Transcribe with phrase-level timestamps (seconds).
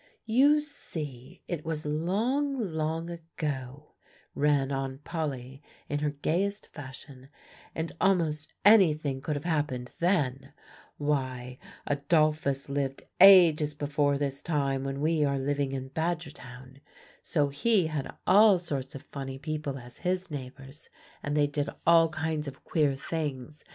[0.25, 3.93] "You see, it was long, long ago,"
[4.33, 7.29] ran on Polly in her gayest fashion;
[7.75, 10.53] "and almost anything could have happened then
[10.97, 16.81] why, Adolphus lived ages before this time when we are living in Badgertown;
[17.21, 20.89] so he had all sorts of funny people as his neighbors,
[21.21, 23.63] and they did all kinds of queer things.